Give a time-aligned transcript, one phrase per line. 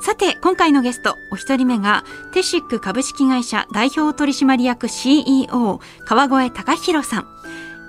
[0.00, 7.26] さて、今回のゲスト、お一人目が、テシック株式会社代表取締役 CEO、川越隆弘さん。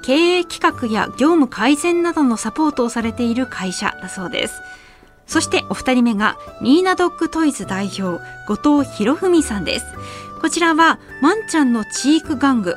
[0.03, 4.61] 経営企画や業務改善などのサポートをされている会社だそうです。
[5.25, 9.85] そしてお二人目が、ニーナドッグトイズ代表、後藤博文さんです。
[10.41, 12.75] こちらは、ワンちゃんのチーク玩具、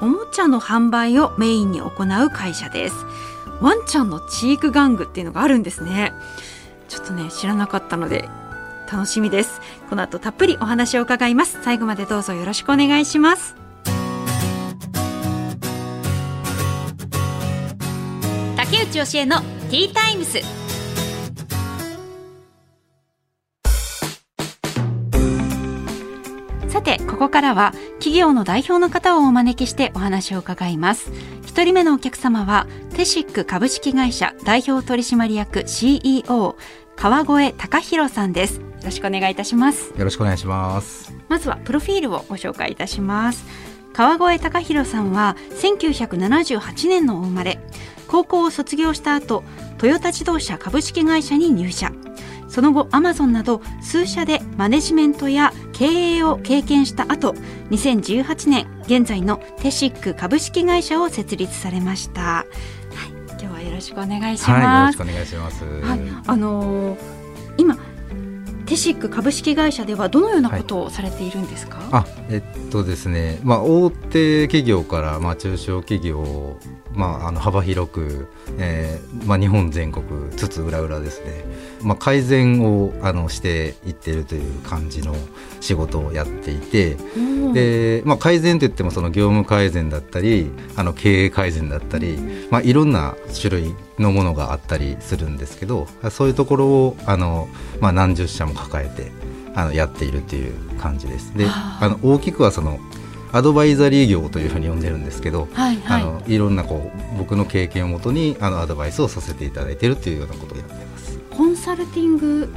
[0.00, 2.96] おもちゃの販売をメインに行う会社です。
[3.60, 6.14] ワンちゃんのチーク玩具っていうのがあるんですね。
[6.88, 8.30] ちょっとね、知らなかったので、
[8.92, 9.62] 楽しみです。
[9.88, 11.58] この後たっぷりお話を伺います。
[11.62, 13.56] 最後までどうぞよろしくお願いします。
[18.56, 20.40] 竹内義恵のティータイムス
[26.68, 31.12] さてここからは企業の代表の方をお招きしてお話を伺います。
[31.44, 36.56] 一人目のお客様はテシック株式会社代表取締役 CEO
[36.96, 38.71] 川越隆弘さんです。
[38.82, 39.94] よろしくお願いいたします。
[39.96, 41.14] よろしくお願いします。
[41.28, 43.44] まずはプロフィールをご紹介いたします。
[43.92, 47.60] 川越隆弘さんは1978年のお生まれ。
[48.08, 49.44] 高校を卒業した後
[49.78, 51.92] トヨタ自動車株式会社に入社。
[52.48, 57.32] その後アマゾンなど数社でマネジメントや経営を経験した後
[57.70, 66.98] 2018年現在のテシック株式会社を設立されました、はい、今日はよろしくお願いします、はい、よろしくお願いします、はい、あのー、
[67.56, 67.78] 今
[68.66, 76.56] テシック株式会社ではどのようなことをされているんですか、はい、あえっとですね、まあ、大手企業から、まあ、中小企業、
[76.94, 78.28] まあ、あの幅広く、
[78.58, 81.44] えーまあ、日本全国つつ裏裏ですね、
[81.82, 85.14] まあ、改善をあのしていってるという感じの
[85.60, 86.96] 仕事をやっていて、
[87.52, 92.18] でまあ、改善といってもその業務改善だったりあの経営改善だったり、
[92.50, 97.48] まあ、いろんな種類のものがあったりするんですけどそういうところをあの、
[97.80, 99.12] まあ、何十社も抱えて
[99.54, 101.36] あのやっているという感じです。
[101.36, 102.78] であの大きくはその
[103.32, 111.18] アドバイザリー業というふうに呼んでるんですけど、はいはい、あのいろんなこう僕の経験をもとにあのアドバイスをさせていただいているというようなことをやってます。
[111.30, 112.52] コンサルティング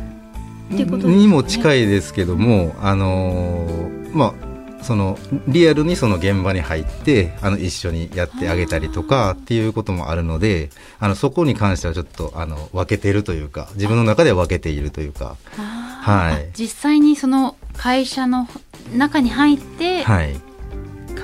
[0.73, 10.69] っていうこと、ね、にも近いですけども、あのー、まあそのリアルにその現場に入ってあの一緒にやってあげたりとかっていうこともあるので
[10.99, 18.47] あのそこに関してはちょっとあの分けているというか自分の中では分けているというか、はい、実際にその会社の
[18.95, 20.39] 中に入って、はい、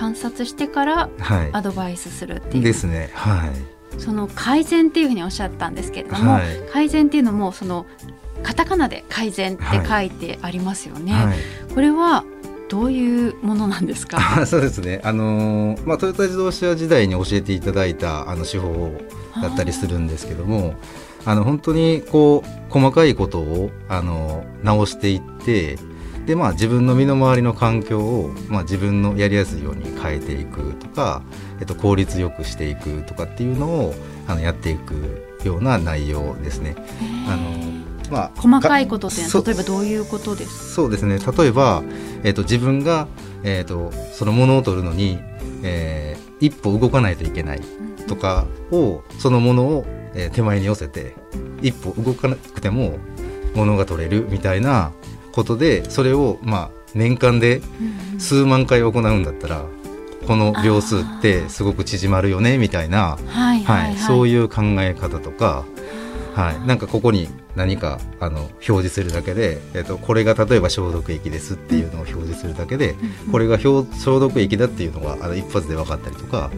[0.02, 1.10] 観察してから
[1.52, 3.12] アドバイスするっていう、はい、ですね。
[3.14, 4.00] はい。
[4.00, 7.86] その改善っていうふうにおっしゃったんですけれども、はい、改善っていうのもその
[8.42, 11.38] カタカナで改善って書いてありますよね、はい、
[11.76, 12.24] これは
[12.68, 14.20] どういうものなんですか？
[14.48, 15.02] そうですね。
[15.04, 18.92] あのー、まあ、トヨタ自動車時代に教えていただいたあの手法
[19.40, 20.74] だったりするんですけども
[21.26, 25.78] あの本当にこう細かいことをあの直していって
[26.26, 31.24] でまあ自分の身の回りの環境を、まあ、自分のやりやすいように変えていくとか、
[31.60, 33.96] えっと、効率よくしていくとかっていうのを
[34.28, 36.76] あのやっていくような内容ですね。
[37.28, 37.72] あの
[38.12, 41.18] まあ、細かいことって例えばどういうことですそうですね。
[41.18, 41.82] 例えば、
[42.24, 43.08] えーと、自分が、
[43.44, 45.18] えーと、そのものを取るのに、
[45.64, 47.62] えー、一歩動かないといけない
[48.10, 51.16] とかを、そのものを、えー、手前に寄せて
[51.62, 52.98] 一歩動かなくても
[53.56, 54.92] ものが取れるみたいな
[55.32, 57.62] ことでそれをまあ年間で
[58.18, 59.66] 数万回行うんだったら、
[60.28, 63.64] この秒数ってすごく縮まるよねみたいな、はい。
[63.64, 65.66] はい、そういう考え方とか、
[66.36, 72.96] はい、なんかここに何かあの表示するだけで、えっと、これが例えば消毒液ですっていうのを表示するだけで、
[73.32, 73.86] これが消
[74.20, 76.52] 毒液だっていうのがあの一発で分かったりとか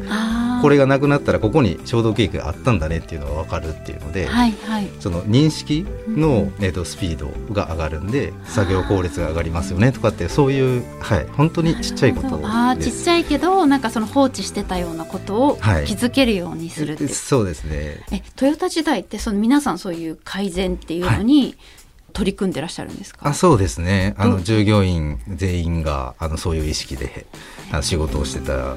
[0.63, 15.61] これがなくなったらここに消毒液があったんだねっていうのが分かるっていうので、はいはい、その認識の、えっと、スピードが上がるんで作業効率が上がりますよねとかってそういう、はい、本当にちっちゃいことあちっちゃいけどなんかその放置してたようなことを気
[15.95, 18.05] づけるようにするって、はい、そうですね。
[18.11, 21.55] えトヨタ時代ってその皆さんそういう改善っていうのに、
[22.13, 24.13] 取り組んでらっしゃるんですか、あそうですね。
[24.17, 27.25] あの従業員全員があのそういう意識で
[27.71, 28.75] あの仕事をしてたっ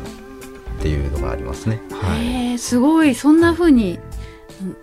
[0.81, 1.81] ていうのがありますね。
[1.91, 3.15] はい、すごい。
[3.15, 3.99] そんなふうに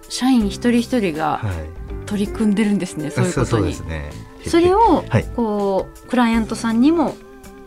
[0.07, 1.41] 社員一人一人が
[2.05, 3.73] 取り組んでるんですね、はい、そういうことに。
[3.73, 4.11] そね、
[4.47, 5.03] それを
[5.35, 7.15] こうクライアントさんにも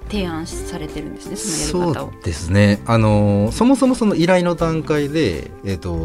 [0.09, 2.13] 提案されてるんですねそのやり方を。
[2.13, 2.81] そうですね。
[2.87, 5.97] あのそもそもその依頼の段階でえっ、と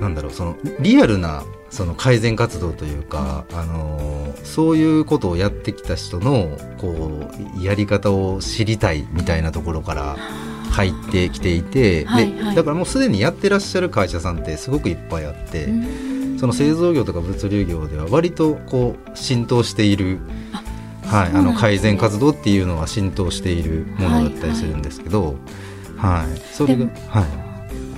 [0.00, 7.28] なんだろうそのリアルなその改善活動というか、あのそういうことをやってきた人のこ
[7.58, 10.16] うやり方を知りたいみたいなところから
[10.70, 12.54] 入ってきていて、はいはい。
[12.54, 16.38] でだからもうすでにやってらっしゃる会社さんってすごくいっぱいあって、うん。
[16.38, 20.20] その製造業とか物流業では割とこう浸透している、
[21.06, 25.34] はい、あの改善活動っていうのは浸透しているものだったりするんですけど、
[25.96, 26.38] はい。
[26.54, 27.53] それがはい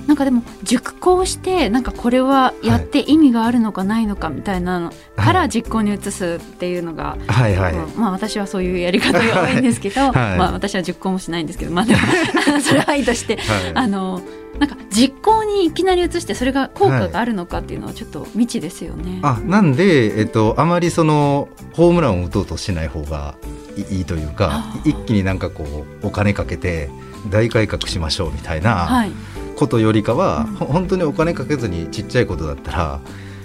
[0.07, 10.13] なんかでも熟考してなんかこれはやって意味があるのかないのかみたいなのから実行に移すっていうのが、はいはい、まあまあ私はそういうやり方が多いんですけど、はい。
[10.13, 11.99] まあ私は熟考もしないんですけどまあでも
[12.63, 13.45] それはいいとしてはい。
[13.75, 14.21] あの
[14.59, 19.19] なんか実行にいきなり移してそれが効果があるのかっていうのはちょっと未知ですよね。
[19.21, 23.35] あなんで、えっと、あまりそのホームランを打とうとしない方が
[23.75, 26.89] いいいというか一気になんかこうお金かけて
[27.29, 29.11] 大改革しましょうみたいなはい、
[29.57, 30.55] ことよりかは、うん。
[30.55, 32.99] ほ本当にお金かけずにちっちゃいことだったら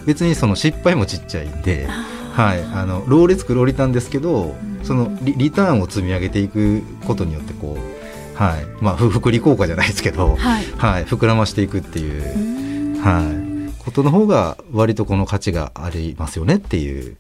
[0.06, 1.88] 別にその失敗もちっちゃいんで。
[2.32, 4.84] はい、あのローリスクローリターンですけど、うん。
[4.84, 10.64] そのリリターンを積み上げていくことによってこう、はいまあ、ふ福利効果じゃないですけど、はい。
[10.78, 13.00] はい、膨らましていくっていうう、ん。
[13.02, 17.16] はい、ことの方が割とこの価値がありますよねっていう、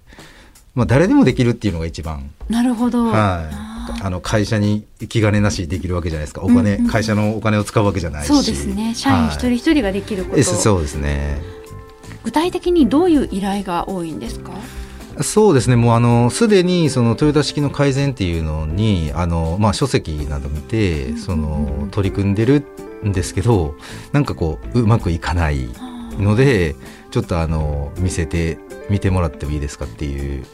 [0.74, 3.71] まあ、誰でもできるっていうのが一番、なるほど、はい、
[4.02, 6.42] あの会社に気兼ねなしできるわけじゃないですか。
[6.42, 6.90] お金、うんうん。
[6.90, 8.28] 会社のお金を使うわけじゃないし。
[8.28, 8.94] そうですね。
[8.94, 11.40] 社員一人はい一人ができること、えそうですね。
[12.24, 14.52] 具体的にどういう依頼が多いんですか？
[15.20, 22.64] そうですね、もうあのすでにそのトヨタ式の改善っていうのにあの、まあ、書籍など見てその取り組んでる
[23.04, 23.74] んですけど
[24.12, 25.68] なんかこううまくいかない
[26.18, 26.76] ので
[27.12, 28.58] ちょっとあの見せて
[28.90, 30.44] 見てもらってもいいですかっていう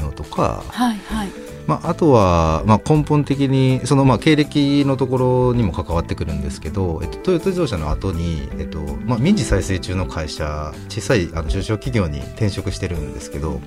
[0.00, 1.28] のとか、はいはい。
[1.66, 13.60] まあ、あとは、まあ、根本的にその、まあ、経歴のところにも関わってくるんですけど、えっと、トヨタ自動車の後に、えっとまあ、民事再生中の会社小さいあの中小企業に転職してるんですけど、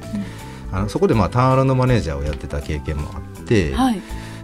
[0.72, 4.02] あのそこで、まあ、ターンアラウンドマネージャーをやってた経験もあって、はい。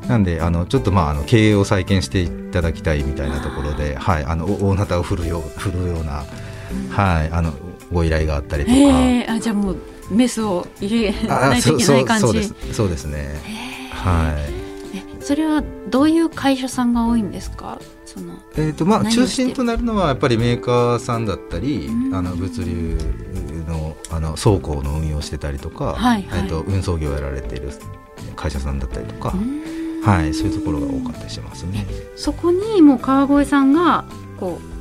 [0.07, 6.23] なんであのちょっと、まあ、あの経営を再建していただきたいみたいなところで、はい、あのお大なたを振るよう振るような、
[6.91, 7.51] はい、あの
[7.91, 8.75] ご依頼があったりとか。
[8.75, 9.77] へえあじゃあもう
[10.09, 12.21] メスを入れないといけない感じ。
[12.21, 12.53] そうです。
[12.73, 13.41] そうですね。
[13.91, 14.33] は
[14.93, 14.97] い。
[14.97, 17.79] えそれはどういう会社さんが多いんですか？
[18.05, 22.15] そのえーとまあ、中心となるのはやっぱりメーカーさんだったりうん。
[22.15, 22.97] あの物流
[23.67, 26.39] のあの倉庫の運用してたりとか、はいはい。
[26.39, 27.71] えーと運送業をやられている
[28.35, 30.01] 会社さんだったりとか、うん。
[30.03, 31.85] はい、そういうところが多かったりしますね。
[32.15, 34.05] そこにもう川越さんが
[34.39, 34.76] こう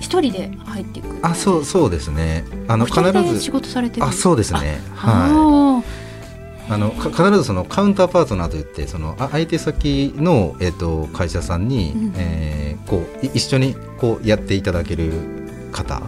[0.00, 1.18] 一人で入っていく。
[1.22, 2.44] あそうそうですね。
[2.68, 4.06] あの必ず事されてる。
[4.06, 4.80] あそうですね。
[4.94, 6.70] ははい。
[6.70, 12.12] あのか必ずそのカウンターパートナーといってそのあ相手先の、えっと会社さんに、うん。
[12.16, 12.58] えー
[12.88, 15.12] こうい一緒にこうやっていただける
[15.72, 16.02] 方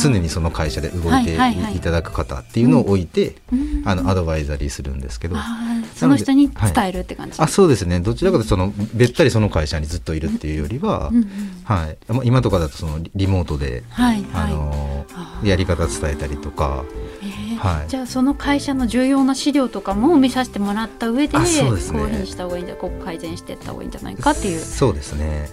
[0.00, 1.80] 常にその会社で動いてい,、はいはいはい。
[1.80, 3.82] ただく方っていうのを置いて、うん。
[3.84, 5.36] あのアドバイザリーするんですけど。
[5.94, 8.00] その人に伝えるって感じ、あそうですね。
[8.00, 11.26] どちらかというとそのべったりその会社にずっといるっていうよりは、うんうん
[11.64, 14.54] はい、まあ今とかだとそのリリモートで、あはいはい。
[14.54, 15.06] の
[15.44, 16.84] やり方伝えたりとか、
[17.22, 17.88] えーはい。
[17.88, 21.68] じゃあその会社の重要な資料とかも見させてもらった上でですね。
[21.68, 24.60] こういうふうにした方がいいんじゃここ改善していった方がいいんじゃないかっていう。
[24.60, 25.50] そうですね、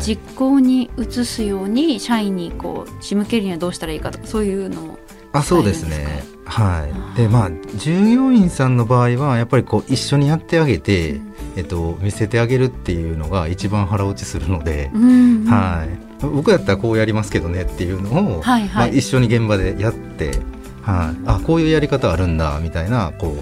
[0.00, 4.98] 実行に移すように社員にこう仕向けるにはどうしたらいいかとかそういうのも
[5.32, 6.24] あそうですね。
[6.24, 7.16] ではい。
[7.16, 11.30] でまあ従業員さんの場合はやっぱりこう一緒にやってあげて、うん。
[11.56, 15.44] えっと、見せてあげるっていうのが一番腹落ちするので、うんうん。
[15.46, 18.68] はい、僕やったらこうやりますけどねっていうのを、はいはい。
[18.68, 20.40] まあ、一緒に現場でやって、
[20.82, 23.36] はい、あこういうやり方あるんだみたいなこ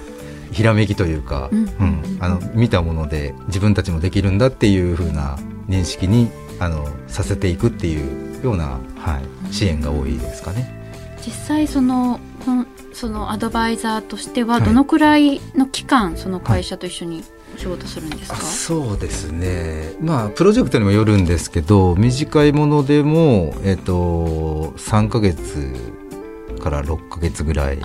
[0.51, 1.59] うひらめきというか、うん。
[1.59, 2.19] うん。
[2.21, 10.75] あの見たもので自分たちもできるんだっていう風な認識にあのさせていくっていうような、はい、支援が多いですかね。
[11.25, 12.21] 実際その
[12.93, 14.65] そのアドバイザーとしてははい。
[14.65, 17.23] どのくらいの期間その会社と一緒に
[17.57, 19.93] 仕事するんですか、あそうですね。
[20.01, 25.75] まあプロジェクトにもよるんですけど短いものでも、えっと3ヶ月
[26.61, 27.79] から6ヶ月ぐらい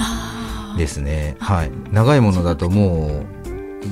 [0.77, 3.42] ですね、はい、長いものだともう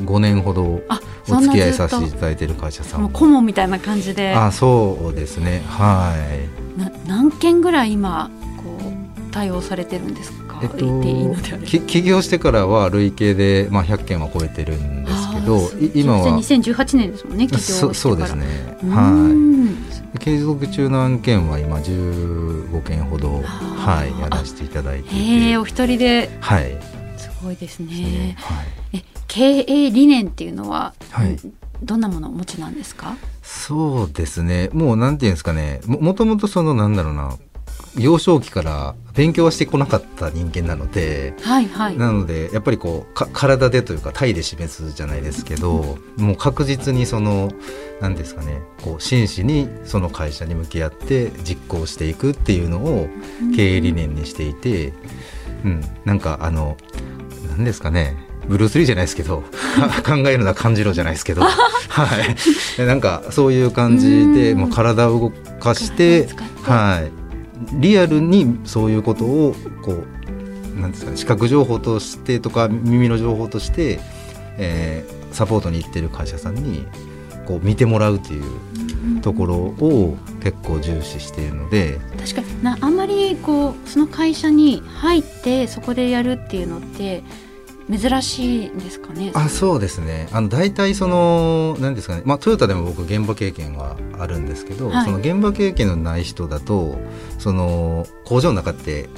[0.05, 3.01] 5年ほどあお付き合いさせていただいている会社さん。
[3.01, 4.33] も顧問みたいな感じで。
[4.33, 5.63] あそうですね。
[5.67, 6.15] は
[6.77, 6.79] い。
[6.79, 11.01] な何件ぐらい今こう対応されてるんですか、えっと
[11.65, 15.59] 起業してからは累計で、まあ、100件は超えてるんですけど
[15.93, 17.93] 今は2018年ですもんね起業してから。
[17.93, 18.77] そそうですね。
[18.83, 19.67] うはん。
[20.15, 20.19] い。
[20.19, 25.57] 継続中の案件は今15件ほど、はい、やらせていただいていて。
[25.57, 26.29] お一人で。
[26.41, 26.77] はい。
[26.81, 27.00] す
[27.43, 27.87] ごいですね。
[27.87, 28.35] ね。
[28.39, 28.97] はい。
[28.97, 31.37] え経営理念っていうのは、はい。
[31.83, 33.17] どんなものをお持ちなんですか？
[33.41, 34.69] そうですね。
[34.71, 35.81] もうなんていうんですかね。
[35.85, 37.37] ももともとそのなんだろうな。
[37.97, 41.97] 幼少期から勉強はしてこなかった人間なのではいはい。
[41.97, 47.51] なのでやっぱりこうか体でというか体で示すじゃないですけどもう確実にその
[47.99, 48.61] 何ですかね。
[48.81, 53.09] こう真摯にその会社に向き合って実行していくっていうのを
[53.57, 54.93] 経営理念にしていて、
[55.65, 56.77] うん、なんかあの
[57.51, 58.15] 何ですかね。
[58.47, 59.43] ブルース・リーじゃないですけど。
[60.03, 61.49] か 考えるのは感じろじゃないですけど、 は
[62.79, 64.59] い、なんかそういう感じでうん。
[64.59, 66.29] もう体を動かして。
[66.63, 67.11] はい、
[67.79, 70.03] リアルにそういうことをこ
[70.77, 73.99] うなんですかね視覚情報としてとか耳の情報として、
[74.57, 76.85] えーサポートに行ってる会社さんに
[77.45, 82.63] こう見てもらうというところを結構重視しているので、確かに。
[82.63, 87.23] なあんまりこうその会社に入ってそこでやるっていうのって
[87.89, 89.31] 珍しいんですかね？
[89.33, 90.27] あそうですね。
[90.31, 95.05] あの大体その何ですかね、まあ、トヨタでも僕現場経験はあるんですけど、はい。
[95.05, 96.99] その現場経験のない人だと
[97.39, 99.09] その工場の中って、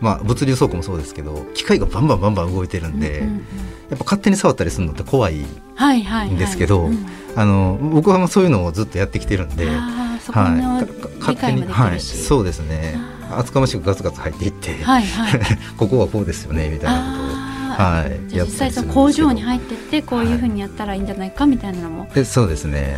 [0.00, 3.46] まあ、物流倉庫もそうですけど機械がバンバンバンバン動いてるんで、うんうん
[3.86, 6.90] やっぱ勝手に触ったりするのって怖いんですけど
[7.92, 9.68] 僕はそういうのをずっとやってきてるんで。
[10.26, 10.80] そこはい、の
[11.28, 12.98] 理解もできはい、るし、そうですね。
[13.30, 15.40] あ厚かましくガツガツ入っていって、はいはい。
[15.78, 16.68] ここはこうですよね。
[16.70, 18.06] みたいなあー。
[18.06, 18.20] はい。
[18.34, 22.96] 実際その工場に入ってってこういうふうにやったらいいんじゃないかみたいなのも、ことでそうですね。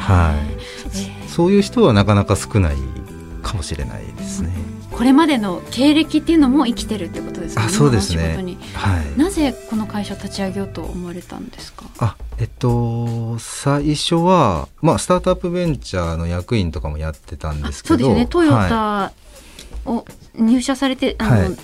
[0.00, 0.98] ははい。
[0.98, 2.76] いそういう人はなかなか少ない
[3.42, 4.50] かもしれないですね。
[4.98, 7.66] これまでの経歴っていうのも生きてるってことですよね。
[7.68, 8.42] あそうですね。
[8.42, 8.58] に。
[8.74, 9.16] はい。
[9.16, 11.84] なぜこの会社を立ち上げようと思われたんですか？
[12.00, 18.26] あえっと最初はまあスタートアップベンチャーの役員とかもやってたんあですけど、そうですよね。
[18.26, 19.12] トヨはいタ
[19.86, 21.56] を入社されて、あのはい。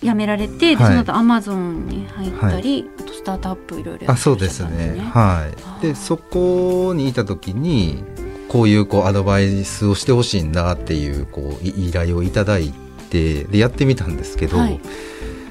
[0.00, 0.86] 辞められて、ではい。
[0.88, 5.00] その後アマゾンに入ったり、あとスタートアップいろいろやってあそうらっしゃったんですね。
[5.00, 5.82] ねはい。
[5.82, 8.04] でそこにいた時に
[8.48, 12.72] こういうこうアドバイスをしてほしいんだっていうこうい依頼をいただい
[13.10, 14.80] てでやってみたんですけど、はい。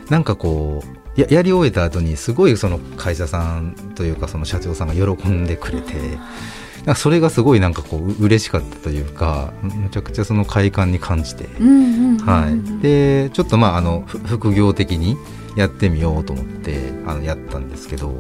[0.10, 5.94] なんかこうややり終えた後にすごいその会社さんというかその社長さんが喜んでくれて。
[6.86, 11.44] なんかそれがすごいなんかこうう嬉しかったというかむちゃくちゃその快感に感じて、
[12.24, 15.18] はい、でちょっとまああのふ副業的に
[15.58, 18.18] やってみようと思ってあのやったんですけど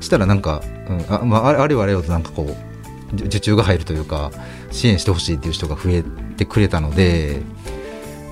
[0.00, 2.75] したらなんか、うんあまあ、あれあれはあれよとなんかこう
[3.14, 4.30] 受受注が入るというか
[4.70, 6.04] 支援してほしいっていう人が増え
[6.36, 7.42] てくれたので、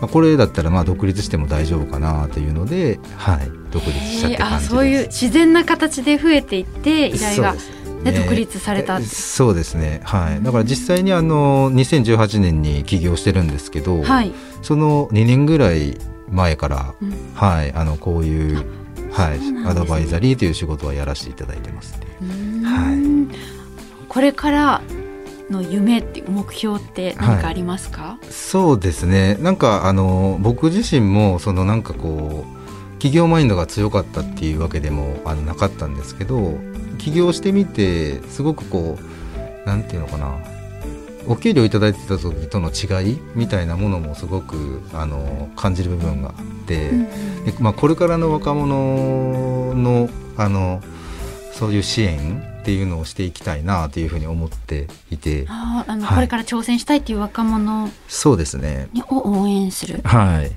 [0.01, 4.71] まあ、これだったらまあ独立しても大丈夫かなというので、はい、独立したって感じです。
[4.71, 10.01] そういう自然な形で増えていって依頼がねで独立されたそうですね。
[10.05, 10.43] はい。
[10.43, 15.97] だから実際にあの2018年に起業してるんですけど、はい、その2年ぐらい
[16.29, 17.15] 前からうん。
[17.35, 18.65] はい、あのこういう、
[19.11, 19.67] はいね。
[19.67, 22.07] アドバイザリーという仕事はやらせていただいてますね。
[22.21, 22.25] う。
[22.25, 22.67] ーん
[24.15, 24.83] これから
[25.51, 29.35] の夢っていう目標って何かありますか、そうですね。
[29.41, 36.57] なんかあの僕自身もそのなんかこう企業マインドが強かったっていうわけでもあのなかったんですけど、
[36.99, 38.97] 起業してみてすごくこ
[39.65, 40.39] うなんていうのかな。
[41.27, 50.83] お給料いただいてた時との違いみたいなものもすごくあの感じる部分があって、うんでまあ、これからの若者のあの
[51.53, 55.45] そういう支援っていうのをしていきたいなというふうに思っていて。
[55.49, 56.15] あーあの、はい。
[56.15, 58.89] これから挑戦したいっていう若者そうですね。
[58.95, 60.01] にを応援する。
[60.03, 60.51] はい。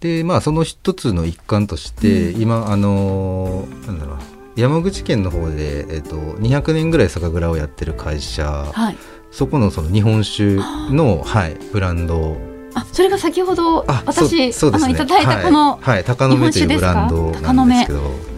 [0.00, 2.42] でまあその一つの一環として、うん。
[2.42, 4.18] 今あのなんだろう。
[4.56, 8.44] 山口県の方で、えっと、200年ぐらい酒蔵をやってる会社。
[8.44, 8.96] はい。
[9.30, 10.56] そこのその日本酒
[10.92, 12.18] の、はい、ブランド。
[12.18, 12.36] を
[12.74, 14.86] あ、それが先ほどあ私、そうそうですね。
[14.86, 18.31] あのいただいたこの、はい、はい、高野目というブランドなんですけど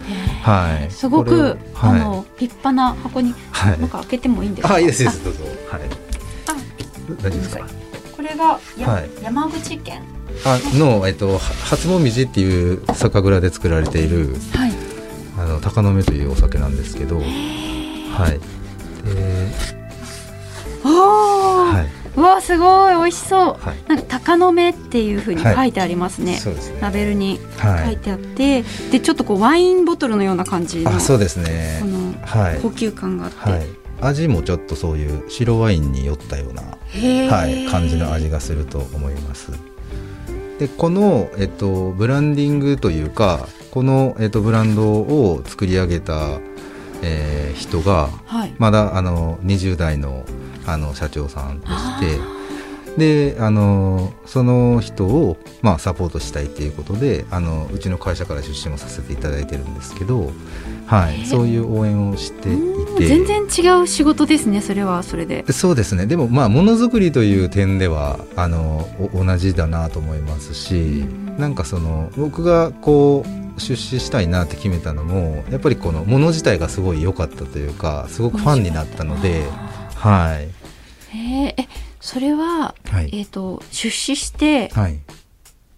[0.45, 0.91] はい。
[0.91, 2.01] すごく、はい。
[2.01, 3.79] あの立派な箱に、はい。
[3.79, 4.75] なんか開けてもいいんですか？
[4.75, 5.23] あいいですいいです。
[5.23, 5.43] どうぞ。
[5.71, 5.81] はい。
[5.81, 6.55] あ
[7.23, 7.67] 大丈夫ですか？
[8.15, 9.09] これがや、はい。
[9.23, 10.03] 山口県？
[10.45, 14.71] あの、えっと、は初もみじっていう酒蔵で作られているはい。
[15.39, 18.39] あの高野目というお酒なんですけど、はい。
[19.03, 19.51] で
[20.83, 23.65] おお、はい、うわすごい美味しそう。
[23.65, 23.89] はい。
[23.89, 26.37] なんか鷹の目っていう風に書いてありますね。
[26.37, 26.79] そうですね。
[26.81, 27.85] ラベルにはい。
[27.85, 31.79] 書いてあって、でちょっとこうワインボトルのような感じのあそうですね。
[31.81, 32.59] このはい。
[32.61, 33.65] 高級感があって、はい。
[34.01, 39.51] 味もちょっとそういう白ワインに酔ったような、はい、感じの味がすると思います。
[40.59, 46.39] でこの、えっと、ブランディングというかこの、えっと、ブランドを作り上げた、
[47.01, 48.53] えー人がはい。
[48.57, 50.25] まだあの20代の
[50.65, 52.35] あの社長さんでして
[52.97, 60.31] であのその人を、まあ、サポートしたいっていうことであのうちの会社から出資もさせていただいてるんですけど、
[60.85, 62.57] はい、そういう応援をしてい
[62.97, 63.07] て。
[63.07, 65.43] 全然違う仕事ですねそれはそれで。
[65.51, 66.05] そうですね。
[66.05, 79.43] でもまあものづくりという点ではあの同じだなと思いますし、ん、なんかその僕がこう出資したいなって決めたのもやっぱりこのもの自体がすごい良かったというかすごくファンになったので
[80.09, 80.49] はい。
[81.17, 81.67] ええ
[81.99, 84.99] それは、はい、えっ、ー、と出資して、はい、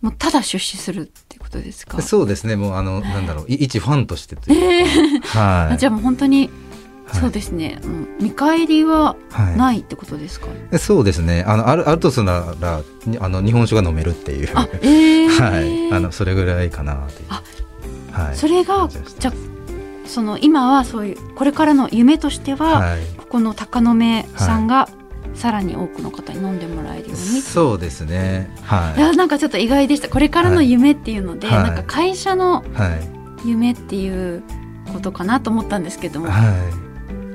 [0.02, 2.02] もうただ出資するってことですか？
[2.02, 2.56] そうですね。
[2.56, 3.46] もうあの、なんだろう。
[3.48, 6.50] 一ファンとしてというか、 はい、じゃあもう本当に
[7.14, 7.80] そうですね、
[8.20, 9.16] 見返りは
[9.56, 11.46] ないってことですか、はい、そうですね。
[11.48, 12.82] あのアルアルトスなら
[13.20, 14.50] あの日本酒が飲めるっていう。
[14.54, 15.94] あ、えー、 はい。
[15.94, 17.28] あのそれぐらいかなという。
[17.30, 17.42] あ、
[18.12, 19.32] はい、それがじゃ
[20.08, 24.90] その今はそういうこれからの夢としては、はい、ここの鷹の目さんが、
[25.36, 28.50] さらに多くの方に飲んでもらえるようにそうですね。
[28.64, 29.00] はい。
[29.00, 30.10] いやなんかちょっと意外でした。
[30.10, 32.64] これからの夢っていうので、はい、なんか会社の
[33.46, 34.44] 夢っていう
[34.92, 36.87] ことかなと思ったんですけども、はい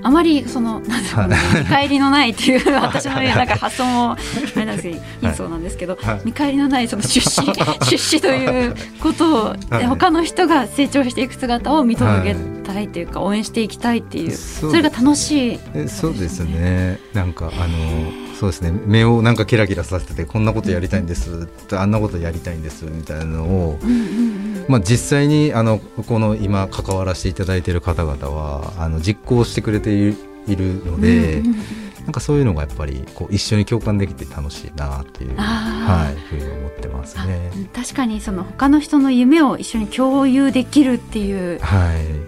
[0.02, 4.16] あまりそのなんだろう、ね、見返りのないっていう私のなんか発想もあ
[4.56, 5.32] れなんですけどい。
[5.32, 7.42] いそうなんですけど、はい、見返りのないその出資
[7.88, 16.99] 出資ということを、はい、他の人が成長していく姿を見届けたいというか、応援していきたいっていうそれが楽しい、ね、そうですね。
[17.12, 30.16] なんかあのそうですね目をなんかキラキラさせてこんなことやりたいんです、うん、あんなことやりたいんですみたいなのを、うんうんうん、まあ、実際にあのこの今関わらせていただいている方々はあの実行してくれてい
[30.56, 31.38] るので。
[31.38, 31.54] うんうん
[32.02, 37.52] なんかそういうのがやっぱりこう一緒に共感できて楽しいなっていう、はい、ふうに思ってますね。
[37.72, 41.61] 確かにその他の人の夢を一緒に共有できるっていう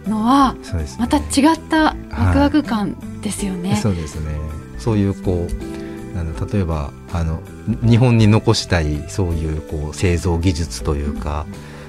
[0.06, 3.72] のは、そうですまた違ったワクワク感ですよね。
[3.72, 4.30] はい、そうですね。
[4.78, 5.83] そういうこう
[6.14, 7.42] なん例えばあの
[7.82, 11.46] 日本に残したいそういうこう製造技術というか、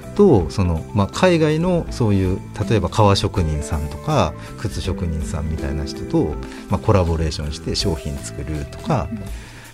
[0.08, 6.34] うん、とその、まあ、海外のそういう例えば革職人さんとか靴職人さんみたいな人と、
[6.68, 9.24] まあ、コラボレーションして商品作るとか、うん、ま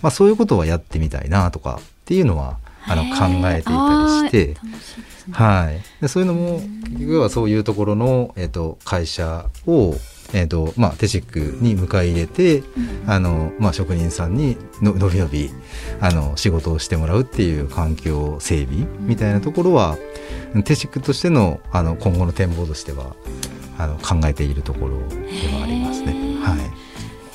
[0.03, 4.57] あ、そういうことはやってみたいなとかっていうのはあの考えていたりして。
[5.31, 9.95] はい、でそういうのも結局はそういうところの、えーと会社を
[10.33, 15.49] えーとまあ、テシックに迎え入れて、うん、あのまあ、職人さんにののびのび
[15.99, 19.97] あの仕事をしてもらうっていう環境整備みたいなところは、
[20.55, 23.15] うん、テシックとしてのあの今後の展望としては
[23.77, 25.15] あの考えているところで
[25.55, 26.13] はありますね。
[26.41, 26.61] はい、い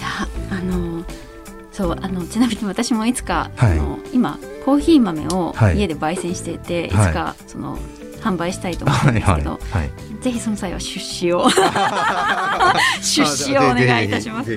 [0.02, 1.04] やあの
[1.72, 7.78] そうあのちなみに私もいつか、はい、あの今コーヒー豆を家で焙煎していて、はい、いつかその
[8.28, 11.48] 販売したいと思うんですけど、はいはいはい、ぜひその際は出資を
[13.00, 14.54] 出資をお願いいたします。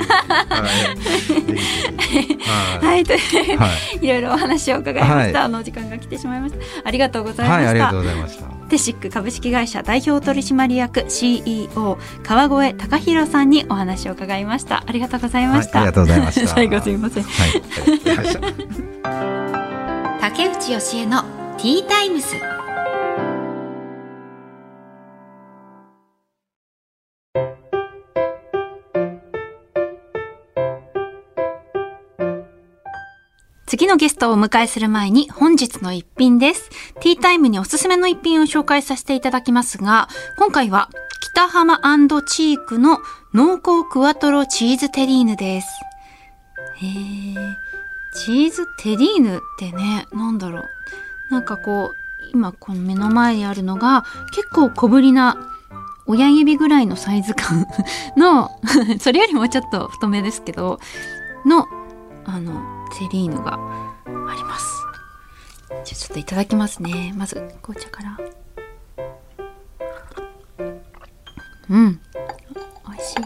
[2.82, 3.70] はい、という、は
[4.02, 5.44] い、いろいろお話を伺いました。
[5.46, 6.60] あの時間が来てしまいました。
[6.84, 7.70] ありがとうございました。
[7.70, 8.46] ありがとうございました。
[8.70, 14.84] テシック株式会社代表取締役 CEO 川越隆弘さんにお話を伺いました。
[14.86, 15.80] ありがとうございました。
[15.80, 16.48] ありがとうございました。
[16.48, 17.24] 最後すみません。
[17.28, 17.62] はい、
[20.22, 21.24] 竹内義恵の
[21.58, 22.36] ティータイムス。
[33.82, 36.70] 次のゲストをお迎えする前に本日の一品です。
[37.00, 40.88] ティータイムにおすすめの一品を紹介させていただきますが、今回は
[41.20, 43.00] 北浜チークの
[43.34, 45.68] 濃厚クワトロチーズテリーヌです。
[46.76, 47.36] へー、
[48.24, 50.64] チーズテリーヌってね、なんだろう。
[51.32, 51.96] なんかこう、
[52.32, 55.38] 今この目の前にあるのが結構小ぶりな
[56.06, 57.66] 親指ぐらいのサイズ感
[58.16, 58.52] の
[59.02, 60.80] それよりもちょっと太めですけど、
[61.48, 61.66] の、
[62.26, 64.84] あの、テリーヌがあります。
[65.86, 67.14] じゃちょっといただきますね。
[67.16, 68.20] まず紅茶から。
[71.70, 72.00] うん。
[72.88, 73.18] 美味しい。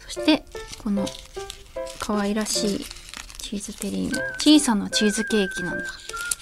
[0.00, 0.44] そして
[0.82, 1.06] この
[2.00, 2.86] 可愛らしい
[3.38, 4.16] チーズテリーヌ。
[4.38, 5.84] 小さなチーズケーキなんだ。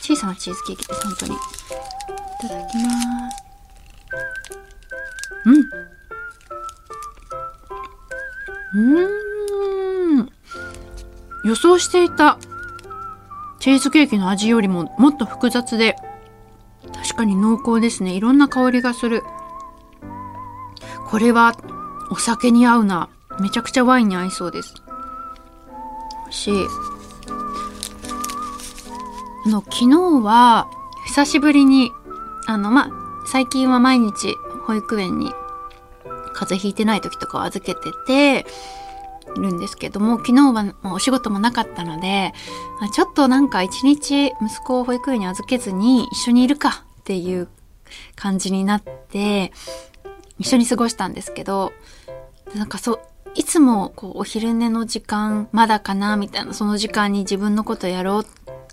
[0.01, 1.35] 小さなチーズケーキです本当に。
[1.35, 1.39] い
[2.41, 3.37] ただきます。
[5.47, 5.67] うん。
[8.75, 9.16] うん。
[11.47, 12.39] 予想していた
[13.61, 15.95] チーズケーキの味よりももっと複雑で
[16.93, 18.15] 確かに濃厚ですね。
[18.15, 19.23] いろんな香りがする。
[21.09, 21.57] これは
[22.11, 23.09] お酒に合うな。
[23.39, 24.75] めちゃくちゃワインに合いそうです。
[26.25, 26.55] 美味しい。
[29.45, 30.69] あの昨日は
[31.07, 31.93] 久しぶりに
[32.47, 32.91] あのまあ
[33.27, 34.35] 最近は毎日
[34.67, 35.31] 保育園に
[36.33, 38.47] 風邪ひいてない時とかを預けてて
[39.37, 42.33] るんですけども昨日はお仕事もなかったので
[42.93, 47.49] ちょっとなんか一日息子を保育園に預けずに一緒にいるかっていう
[48.15, 49.53] 感じになって
[50.39, 51.73] 一緒に過ごしたんですけど
[52.55, 53.01] なんかそう
[53.35, 58.27] いつもこうお昼寝の時間まだかなみたいなその時間に自分のことやろう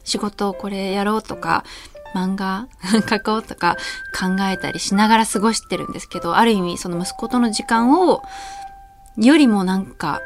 [0.04, 1.64] 仕事をこれやろうとか
[2.14, 2.68] 漫画
[3.10, 3.76] 書こうとか
[4.18, 8.24] 考えたりしながら過ごしてるんですけどある意味その息子との時間を
[9.18, 10.22] よりもなんか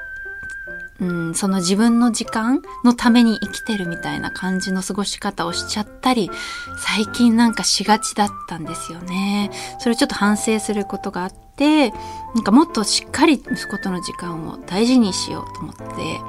[1.00, 6.32] うん、その自分の時間のために生きてるみたいな感じの過ごし方をしちゃったり、
[6.80, 9.52] 最近なんかしがちだったんですよね。
[9.80, 11.92] それちょっと反省することがあって、
[12.36, 16.20] なんかもっとしっかり息子との時間を大事にしようと思って、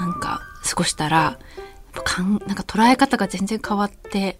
[0.00, 1.38] なんか過ごしたら、
[2.04, 4.38] かんなんか捉え方が全然変わって、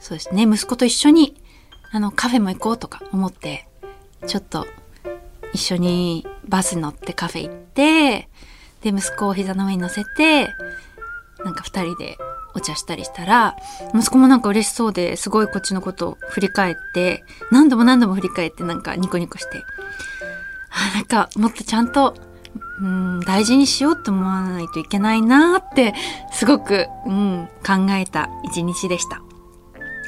[0.00, 1.40] そうですね、息子と一緒に
[1.92, 3.68] あのカフェも行こうとか思って、
[4.26, 4.66] ちょっと
[5.52, 8.28] 一緒にバス乗ってカフェ行って、
[8.82, 10.54] で、息子を膝の上に乗せて、
[11.44, 12.18] なんか二人で
[12.54, 13.56] お茶したりしたら、
[13.94, 19.62] 息子もなんか嬉しそうですごいこっちのことを振り返って、何度も何度も振り返ってなんかニコニコして、
[20.70, 22.14] あ、なんかもっとちゃんと、
[22.80, 25.94] うん、大事にしようって思わないといけないなって、
[26.32, 29.16] すごく、うん、考えた一日でした。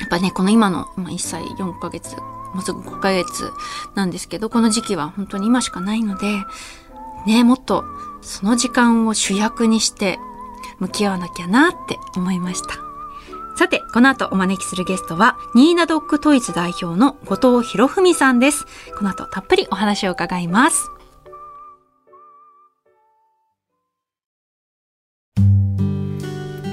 [0.00, 3.50] やっぱね、この今の、まあ、1歳4ヶ月、もうすぐ5ヶ月
[3.94, 6.44] なんですけど、この時期は本当に今しかないので、
[7.26, 7.84] ね、もっと
[8.20, 10.18] その時間を主役にして
[10.78, 12.92] 向き合わなきゃなって思いました。
[13.56, 18.64] さて、この後お招きするゲストは、ニーナドッグトイズ代表の後藤博文さんです。
[18.96, 20.88] この後たっぷりお話を伺います。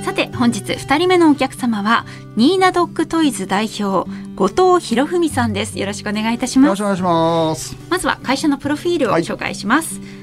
[0.06, 2.06] さて、本日二人目のお客様は、
[2.38, 5.78] ニーナドッグトイズ代表、後藤博文さんです。
[5.78, 6.68] よろしくお願いいたします。
[6.68, 7.76] よろしくお願いします。
[7.90, 10.00] まずは会社のプロフィールを紹介します。
[10.00, 10.19] はい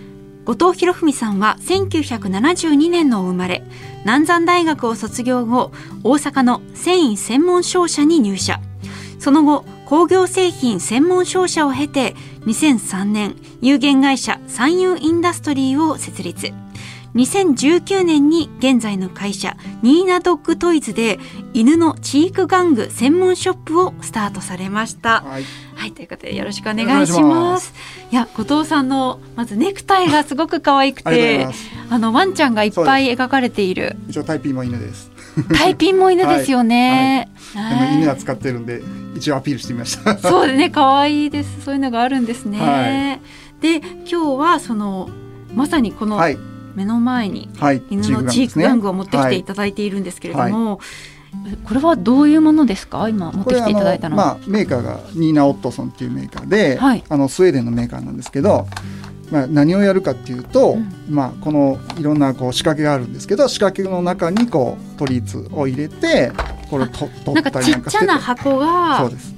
[0.46, 3.64] 後藤博文さんは1972年の生まれ
[4.04, 5.72] 南山大学を卒業後
[6.04, 8.60] 大阪の繊維専門商社に入社。
[9.18, 16.52] その後工業製品専門商社を経て2003年有限会社三遊インダストリーを設立。
[17.16, 21.18] 2019年に現在の会社ニーナドッグトイズで
[21.54, 25.22] 犬のチーク玩具専門ショップをスタートされました。
[25.22, 27.72] はい、はい、ということでよろしくお願いします。
[28.12, 31.48] いや後藤さんのまずネクタイがすごく可愛くて
[31.88, 33.96] あのワンちゃんがいっぱい描かれている。
[34.10, 35.10] 一応タイピンも犬です。
[35.56, 37.30] タイピンも犬ですよね。
[37.54, 38.82] は いはい、犬は使ってるんで
[39.16, 40.18] 一応アピールしてみました。
[40.18, 41.62] そうでね可愛いです。
[41.64, 42.60] そういうのがあるんですね。
[42.60, 43.20] はい、
[43.62, 43.76] で
[44.10, 45.08] 今日はその
[45.54, 46.36] まさにこの、はい
[46.76, 47.48] 目の前に
[47.90, 50.78] 犬のチーク玩具を持ってきていただいているんですけれども、
[51.64, 53.08] これはどういうものですか？
[53.08, 54.24] 今持ってきていただいたのは。
[54.24, 58.66] まあ、メーカーがニーナ・オットソンっていうメーカーで、はい、あのスウェーデンのメーカーなんですけど、
[59.30, 66.32] まあ、何をやるかっていうと、うん、まあ、このいろんなこう仕掛けがあるんですけど仕掛けの中にこうトリーツを入れて
[66.70, 69.34] これと取ったりなんかちっちゃな箱がそうです。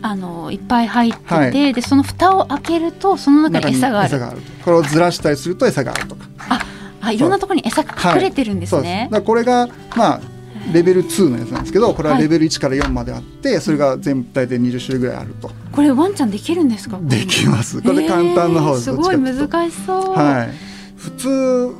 [0.00, 4.20] あのいっぱい入ってて、はい、でその蓋を開けるとその中に餌がある。
[4.64, 6.24] これをずらしたりすると餌があるとか。
[6.38, 6.60] あ
[7.08, 9.08] あいろんなところに餌が隠れてるんですね。
[9.10, 10.20] はい、これがまあ
[10.72, 15.50] レベル2のやつなんですけどこれはレベル1から4まであって、はい、それが全体で20種類ぐらいあると。
[15.72, 16.98] これワンちゃんできるんですか？
[17.02, 17.80] できます。
[17.80, 18.92] これ簡単な方です。
[18.92, 20.14] ごい難しそう。
[20.14, 20.48] はい。
[20.96, 21.74] 普通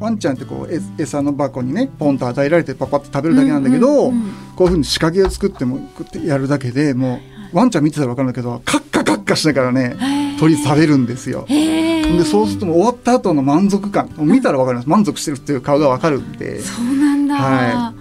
[0.00, 5.78] ワンちゃんってこう餌の箱にねポンと与えられてパパって食べるだけなんだけど、うんうんうん、こういうふうに仕掛けを作っても
[6.24, 7.20] やるだけでも
[7.52, 8.90] うワンちゃん見てたら分かるんだけどカッ
[9.24, 9.96] カカッカしながらね
[10.38, 11.46] 鳥食べるんですよ。
[11.48, 14.88] でそうすると終わった後の満足感見たら分かります。
[14.88, 16.60] 満足してるっていう顔が分かるんで。
[16.60, 17.92] そうなんだ、は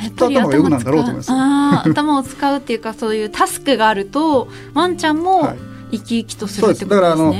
[0.00, 1.30] い、やっぱり頭なんだろうと思います。
[1.90, 5.54] 頭を使うっていうかそういうタスクがあるとワンちゃんも
[5.90, 7.34] 生き生きとするってことですね、だからあの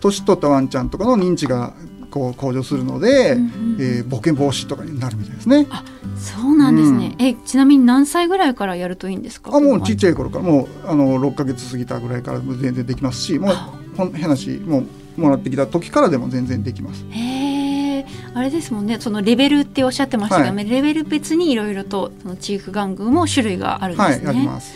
[0.00, 1.72] 年取ったワンちゃんとかの認知が
[2.14, 5.66] こう向上するので、うんうん、えー、ボケ防止とかになるみたいですね。
[5.68, 5.82] あ、
[6.16, 7.16] そうなんですね。
[7.18, 9.50] うん、え、ちなみに何歳ぐらいからやるといいんですか？
[9.52, 13.56] あ、もうちっちゃい頃からもうあの六ヶ月過ぎたぐらいから全然できますし、もう
[13.96, 14.84] 変な話も
[15.18, 17.04] うもらってきた時からでも全然できます。
[17.10, 19.00] へえ、あれですもんね。
[19.00, 24.26] そのレベルっておっしゃってましたが、はい、レベル別にいろいろとそのチーフ玩具も種類があるんですね。
[24.28, 24.72] はい、あります。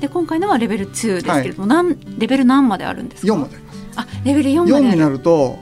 [0.00, 3.56] で今回のはレベル2ですけれども、はい、レベル何まであるんですか？4まで。
[3.96, 5.58] あ、レベル4までになると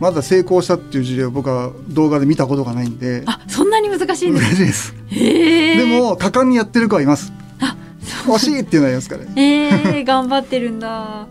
[0.00, 3.24] まだ成功したっていう事例を僕は動画で見たことがないんで。
[3.26, 4.94] あそんなに難しいんです難しいです。
[5.10, 7.32] でも果敢にやってる子はいます。
[7.60, 7.76] あ
[8.26, 9.24] 惜しいっていうのはありますから。
[9.24, 11.26] ねえー、頑張ってるんだ。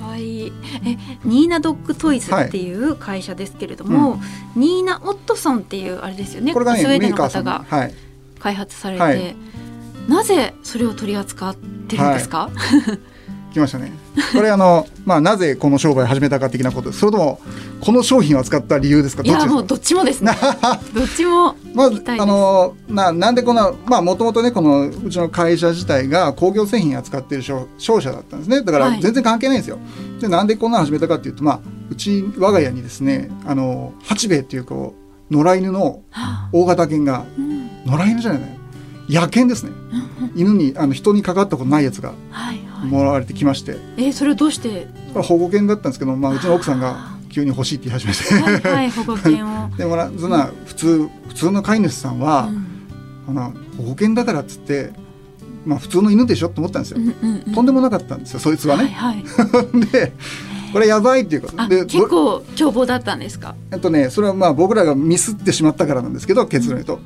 [0.00, 0.48] かわい。
[0.48, 0.52] い
[0.84, 4.20] えニーナドッグトイズっていう会社ですけれども、はい
[4.56, 6.52] うん、ニーナ・オットソンっていうあれですよね。
[6.52, 7.64] これが、ね、スウェーデンの方が
[8.40, 9.36] 開発されて、はい、
[10.08, 12.98] なぜそれを取り扱ってるんですか、はい
[13.52, 13.92] 来ましたね。
[14.34, 16.92] これあの まあなぜこの商売を始めたか的なこと。
[16.92, 17.40] それとも
[17.80, 19.22] この商品を扱った理由ですか？
[19.22, 20.32] いやもうどっちもですね。
[20.94, 28.62] どっちもまああのななんでこんなまあもともとねこのうちの会社自体が工業製品扱っている商商社だったんですね。
[28.62, 29.76] だから全然関係ないんですよ。
[29.76, 29.82] は
[30.18, 34.94] い、でなんでこんなの始めたかっていうとまあうち我が家にですねあの八兵衛っていうこ
[35.30, 36.00] う野良犬の
[36.52, 38.58] 大型犬が、うん、野良犬じゃないね
[39.08, 39.72] 野犬ですね。
[40.34, 42.12] 犬にあの人にかかったことないやつが
[42.84, 44.86] もらわれてきまして、はいはい、えー、それはどうして？
[45.14, 48.68] 保護犬だったんですけど、まあ、うちの奥さんが急に欲しいって言い始めて。
[48.68, 49.68] はい、保護犬を。
[49.76, 52.48] でもそんな普通普通の飼い主さんは、
[53.28, 53.36] うん、
[53.76, 54.90] 保護犬だからっつって
[55.66, 60.12] まあ普通の犬でしょと思ったんですよ、うんうんうん、とんでもなかったんですよそいつはね、はいはい、 で
[60.72, 63.54] これやばいっていうことで結構凶暴だったんですか？
[63.72, 67.00] えっとねそれはまあ僕らがミスってしまったからなんですけど結論言うと、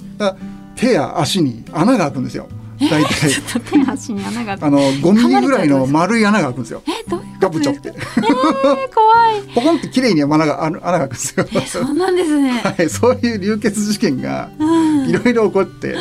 [0.76, 2.48] 手や足に穴が開くんですよ
[2.88, 3.30] 大体。
[3.30, 4.58] ちょっと手足に穴が。
[4.60, 6.82] あの5ミリぐらいの丸い穴が開くんですよ。
[6.86, 8.22] えどういうガブチョって、えー、
[8.94, 9.42] 怖い。
[9.54, 14.50] ポコンって綺麗に穴が穴が開くんですよ、えー、そうなんですね、はい、そういう流血事件が
[15.06, 15.96] いろいろ起こって、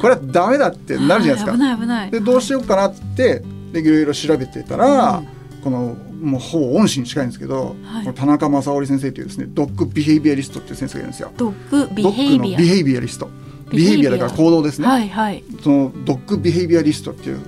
[0.00, 2.10] これはダメだってなるじゃないですか、危ない危ない。
[2.10, 5.22] でどうしようかなってでいろいろ調べてたら、
[5.62, 11.32] このもうほぼ恩師に近いんですけど、はい、田中正織先生というですねドッグビヘイビアリストっていう先生がいるんですよ。
[11.36, 12.34] ドッグビヘ
[12.78, 13.28] イビアリスト。
[13.70, 14.86] ビヘイビアだから行動ですね。
[14.86, 15.42] はいはい。
[15.62, 17.40] そのドッグビヘイビアリストっていう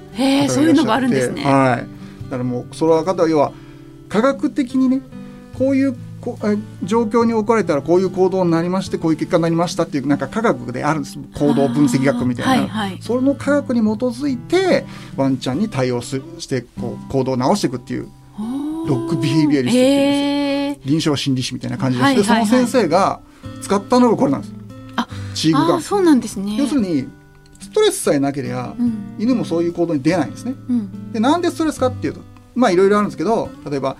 [0.48, 1.42] そういうのがあるんですね。
[1.44, 2.24] はい。
[2.24, 3.52] だからもうその方は要は
[4.09, 5.00] 科学的にね
[5.57, 6.37] こういうこ
[6.83, 14.85] 状況に置かれたらこういう行動になりましてこういう結果になりましたっていうなんか科学であるんです行動分析学みたいな、はいはい、その科学に基づいて
[15.16, 18.09] ワンちゃんに対応すしてこう行動を直していくっていう
[18.88, 23.20] ドッグビヘイビアリストっていうんです臨床心理士みたいな感じで、はいはいはい、その先生が
[23.62, 24.58] 使ったのがこれなんです。
[25.38, 27.09] チーグがそうなんですね要するに
[27.61, 30.55] ストレスさえなければ、うん、犬もそういう行動に出ないんですね。
[30.68, 32.20] うん、でなんでストレスかっていうと
[32.55, 33.96] まあいろいろあるんですけど例えば、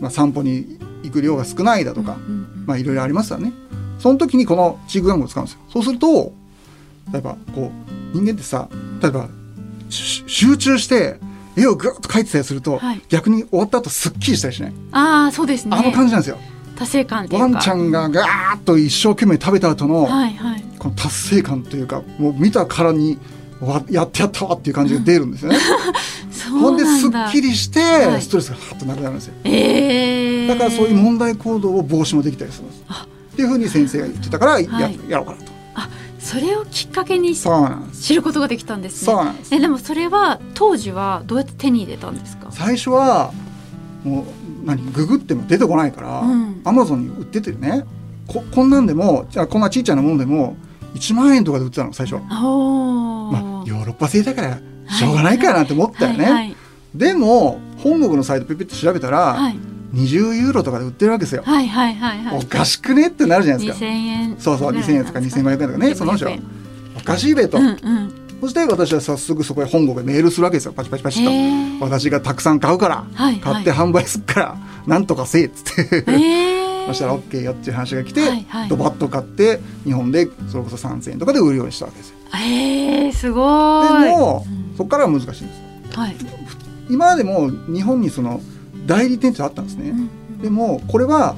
[0.00, 3.52] まあ、散歩に行く量が少ないだとか、うんうんうん、まあいろいろありますよね。
[3.98, 5.60] その時にこのチーク玩具を使うんですよ。
[5.72, 6.32] そうすると
[7.12, 7.72] 例えばこ
[8.14, 8.68] う人間ってさ
[9.00, 9.28] 例えば
[9.88, 11.18] 集中して
[11.56, 14.72] 絵をぐっと描いてたりすると、はい、逆に終わった後すっきりしたりしない？
[14.92, 16.38] ああそうですねあの感じなんですよ。
[16.76, 23.18] 達成感ワンちゃんがガーッと一生懸命食べた後の、はいはい、この達成感というかもう見たからに
[23.60, 25.58] わやってやったわっていう感じが出るんですよね。
[26.60, 27.80] ほんですっきりして、
[28.20, 32.82] ストレスがはっとなくなるんですよ、えー、だからそういう問題行動を防止もできたりするんです。
[33.32, 35.44] っていうふうに先生が言ってたからやはい、やろうかなと。
[35.74, 35.88] あ
[36.20, 39.06] それをきっかけに知ることができたんですね。
[39.06, 39.54] そうなんです。
[39.54, 42.48] えでもそれは当時はどうやって手に入れたんですか？
[42.50, 43.32] 最初は
[44.04, 44.24] もう
[44.66, 46.22] 何ググっても出てこないから
[46.64, 47.84] アマゾンに売っててね。
[48.26, 50.56] ここんなんでもじゃこんなちっちゃなものでも
[50.96, 54.58] 1万円とかで売ってたの最初まあヨーロッパ製だから
[54.90, 56.56] しょうがないかなって思ったよね、はいはいはい、
[56.96, 59.56] でも本国のサイトピピッと調べたら、はい、
[59.94, 63.86] 20ユーロとかで売ってるわけですよ、はいはいはいはい、おかしくねってなるじゃないですか。
[63.86, 64.36] 2000円。
[64.40, 66.28] そうそう2000円とか2500円とかねその人
[66.96, 70.72] おかしいべと、うんうんそして私は早速そこへ本国へメールするわけですよ。
[70.72, 71.84] パチパチパチと。
[71.84, 76.66] 私がたくさん買うから、はいはい、買って販売するからなんとかせえっつって。
[76.86, 82.16] そしたら OK よっていう話が来て、はいはい、ドバッと買って日本でそれこそ3,000円とかで売るようにしたわけですよ。
[82.32, 84.04] えー、すごい。
[84.04, 85.54] でも、うん、そこからは難しいんで
[85.92, 86.16] す、はい、
[86.90, 88.40] 今までも日本にその
[88.86, 91.34] 代理店ってあったんですね、うん、でもこれは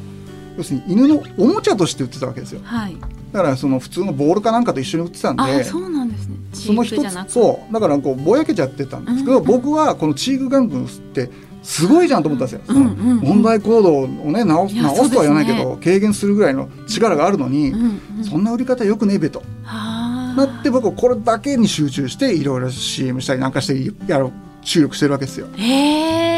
[0.57, 2.97] 要するに犬のおもちゃとして売ってたわけですよ、はい、
[3.33, 7.73] だからその普通のボールかなんかと一緒に売ってたんでそうなんですねその一つそう。
[7.73, 11.31] だからこうぼやけちゃってたんですけど、うん、僕はこのチーグガングって
[11.63, 19.43] すごいじゃんと思ったんですよ、うんうんうん、問題行動をね直す直すとは言わないけど、ね、軽減するぐらいの力があるのに、うんうん、そんな売り方よくねえべと。
[19.65, 24.33] なって僕はこれだけに集中していろいろ CM したりなんかしてやろう
[24.63, 25.49] 注力してるわけですよ。
[25.57, 26.38] へえ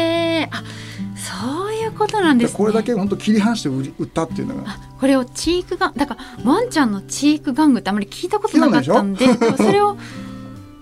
[2.21, 4.77] なんです、ね、これだけ本当切り離して売売ったっていうのが。
[4.99, 9.25] これをチークガンだからワンちゃんのチーク玩具ってあまり聞いたことなかったんで
[9.57, 9.97] それを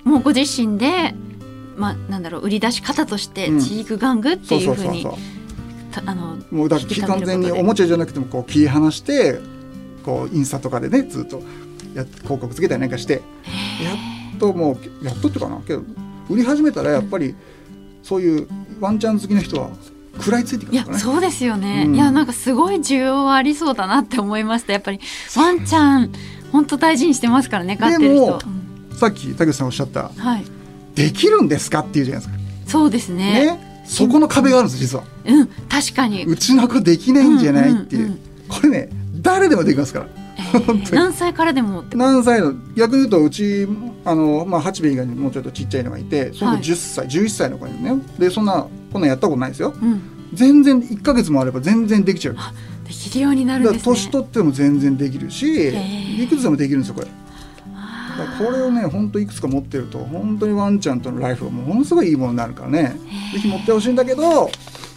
[0.04, 1.16] もうご自身で
[1.80, 5.08] まあ、なんだろう売り出し方としてチーク玩具っていうふうに
[6.06, 9.40] あのもうだ完全におもちゃじゃなくてもこう切り離して
[10.04, 11.42] こうインスタとかでねずっと
[11.96, 13.20] や広告つけたりなんかしてや
[14.36, 15.84] っともうやっとってかなけど
[16.30, 17.34] 売り始めたらやっぱり
[18.04, 18.48] そういう
[18.82, 19.70] ワンちゃん好きな人は
[20.20, 25.00] 食らいついてくる、ね、いやそうですよね、うん、いやなんかすごい需要はありそうだなって思いましたやっぱり。
[25.36, 26.12] ワンちゃん
[26.52, 28.40] 本当大事にしてますからね飼ってる人。
[28.96, 30.46] さっき竹内さんおっしゃった、はい、
[30.96, 32.40] できるんですかっていうじゃないですか。
[32.68, 33.58] そうですね。
[33.58, 33.84] ね？
[33.86, 35.04] そこの壁があるんです実は。
[35.26, 36.26] うん確かに。
[36.26, 38.06] うちの子できないんじゃないっていう。
[38.06, 43.68] うんうんうん、これね誰でもできますから、えー、 何歳からでも何歳の逆に言うとうち
[44.06, 47.96] あの、まあ、八兵衛以外にもうちょっとちっちゃいのがいてその10歳、はい、11歳の子にね。
[48.18, 49.74] でそんなこんなんやったことないですよ。
[49.82, 50.02] うん。
[50.34, 52.36] 全然1ヶ月もあれば全然できちゃう。
[52.38, 52.54] あ
[52.86, 53.96] できるようになるんですね。
[53.96, 56.24] 年取っても全然できるしー。
[56.24, 57.08] いくつでもできるんですよこれ。
[58.38, 63.00] これをね本当いくつか持ってると本当にワンちゃんとのライフがものすごいいいものになるからね。
[63.32, 63.34] ー。
[63.34, 64.50] ぜひ持ってほしいんだけど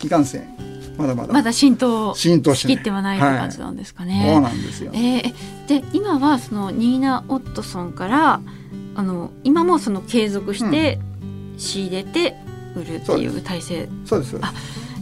[0.03, 0.73] いかんせん。
[0.97, 1.33] まだまだ。
[1.33, 4.91] まだ浸透浸透しきってはない感じなんですかね、そうなんですよ。
[4.95, 5.35] えー
[5.69, 8.41] で今はそのニーナ・オットソンから
[8.95, 10.99] あの今もその継続して
[11.57, 12.37] 仕入れて
[12.75, 14.39] 売るっていう体制、そうです。
[14.41, 14.53] あ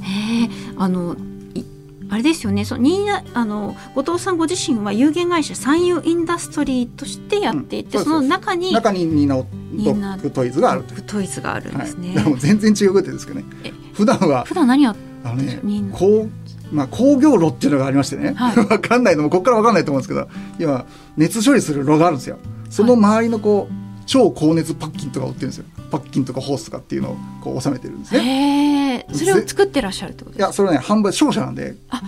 [0.02, 0.48] へえ。
[0.76, 1.16] あの
[1.54, 1.64] い
[2.09, 2.64] あれですよね。
[2.64, 13.46] そのニーナあの後藤さんご自身は有限会社三遊インダストリーとしてやっていて、うんその中に中にニーナオニーナットトイズがあるトイズがあるんですね、はい、でも全然違うことですけどね。
[13.64, 15.61] え普段は普段何やっあのね
[15.92, 16.30] こう
[16.72, 18.56] まあ、工業炉っていうのがありましてね、はい。
[18.56, 20.28] わかんないのもここからわかんないと思うんですけど
[20.61, 22.38] 今熱処理する炉があるんですよ。
[22.70, 23.74] その周りのこう
[24.06, 29.07] 超高熱パッキンとか売ってるんですよパッキンとかホースとかっていうのをこう収めてるんですね。
[29.12, 32.00] それを作ってらっしゃるってこといやそれはね販売商社なんであ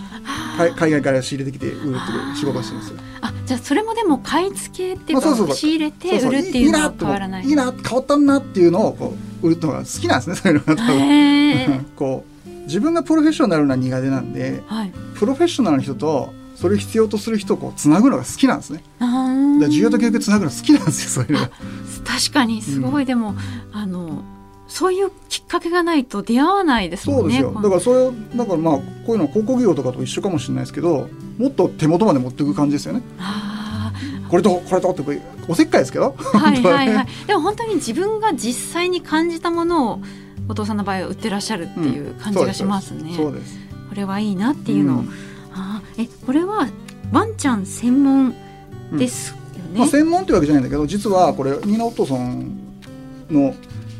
[0.57, 1.89] 海海外から仕入れてきて売るってい
[2.33, 2.93] う仕事をしてるんです。
[2.93, 5.55] よあじゃあそれもでも買い付けっていうか、まあそうそうそう。
[5.57, 7.45] 仕入れて売るっていうのは変わらない。
[7.45, 10.75] いいな変わったなっていうのをこう売るのが好きなんですねそういうのが。
[10.75, 14.93] 多分 こう自分がプロフェッショナルな苦手なんではい。
[15.15, 18.81] プロフェッショナルの人とそれを必要とする人をこうつなぐのが好きなんですね。
[19.01, 19.05] だ
[19.67, 21.49] 需要と供給つなぐの好きなんですよそういう
[22.05, 23.35] 確かにすごい、でも
[23.73, 24.23] あの
[24.69, 27.43] そういうきっかけがないと出会わないですもそうんですね。
[27.43, 33.01] よだからそれをだからまあこういうのは広告業とかと一緒かもしれないですけどもっと手元まで持っていく感じですよね。
[33.19, 33.91] あ
[34.29, 36.15] これとこれとっておせっかいですけど。
[36.17, 36.93] ーはい本当はい。
[36.93, 37.07] はい。
[37.27, 40.01] でも本当に自分が実際に感じたものを
[40.47, 43.11] お父さんの場合は売ってらっしゃるっていう感じがしますね。
[43.17, 43.57] そうです。
[43.89, 45.32] これはいいなっていうのを、うん
[45.97, 46.67] えこれは
[47.11, 48.33] ワンちゃん専門
[48.97, 49.35] ですよ
[49.71, 49.79] ね？
[49.79, 52.57] まあ、専門というわけじゃないんだけど実はこれニーナ・オットソン
[53.29, 53.53] の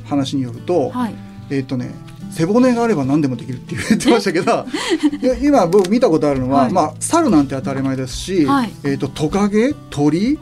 [0.06, 1.16] 話によると、はい。
[1.50, 1.92] えっ、とね
[2.32, 4.66] 背骨があれば何でもできるって言ってましたけど
[5.22, 6.74] いや今僕見たことあるのは、はい。
[6.74, 8.72] まあ猿なんて当たり前ですし、はい。
[8.84, 9.74] えっ、とトカゲ？
[9.92, 10.40] 鳥、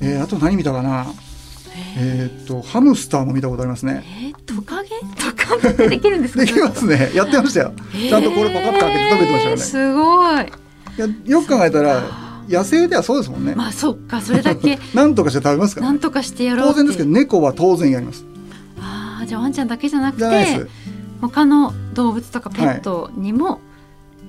[0.00, 1.06] えーあと何見たかな？
[1.96, 4.04] えっ、とハムスターも見たことありますね。
[4.22, 4.90] えー、トカゲ？
[5.16, 6.44] トカゲできるんですか？
[6.44, 7.10] できますね。
[7.14, 7.72] やってましたよ。
[7.92, 9.50] ちゃんとこれパカッと開けて食べてましたよね。
[9.50, 10.46] えーすごい。
[11.06, 12.02] いやよく考えたら
[12.48, 14.78] 野生ではそうですもんね、まあそっかそれだけ。
[14.92, 18.24] なんとかして食べますから、ね、とかしてやろう当然ですけど猫は当然やります。
[18.80, 20.68] ああじゃあワンちゃんだけじゃなくてす
[21.20, 23.60] 他の動物とかペットにも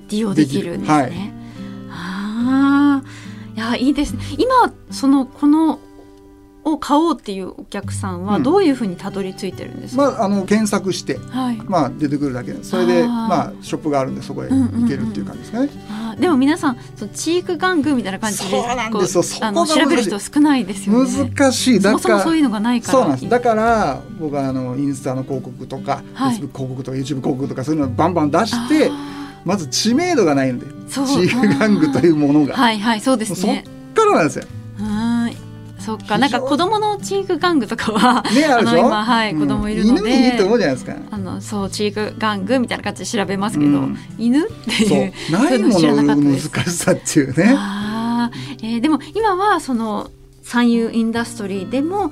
[0.08, 1.02] 利用できるんですね。
[1.04, 1.20] できる。
[1.20, 1.32] はい。
[1.90, 3.08] ああ
[3.56, 4.22] いやいいですね。
[4.38, 5.80] 今そのこの
[6.64, 8.42] を買おうっていうお客さんはうん。
[8.44, 10.02] どういうふうにたどり着いてるんですか？
[10.02, 11.60] まああの検索してはい。
[11.66, 15.70] まあ出てくるだけでそれでまあショップがあるんでそこへ行けるっていう感じですかね、
[16.16, 21.10] でも皆さんそのチーク玩具みたいな感じでそうなんですよこうそこが難しいあの調べる人少ないですよね。
[21.34, 23.16] 難しいだからそういうのがないから。
[23.16, 28.90] だから僕はあのインスタの広告とか、はい Facebook 広告とか YouTube 広告とかそういうのをバンバン出して
[29.44, 33.64] まず知名度がないんでチーフ玩具というものが、はいはいそうですそっね。
[33.94, 34.44] からなんですよ。
[35.90, 35.98] はい。
[35.98, 40.42] そっか、なんか子供のチーク玩具とかは、ねあの今はい、うん子供いるの犬にいいとで。
[40.44, 40.96] 思うじゃないですか。
[41.10, 47.54] あのそうチーク玩具みたいな感じで調べますけど、うん犬っていうないもののの難しさっていうね。
[47.56, 50.10] あーえーでも今はその
[50.42, 52.10] 三遊インダストリーでも、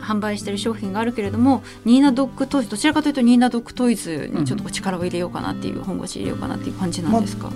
[0.00, 7.50] 販売している商品があるけれどもニーナドッグトイズどちらかというとニーナドッグトイズにちょっと力を入れようかなっていう、本腰入れようかなっていう感じなんですか、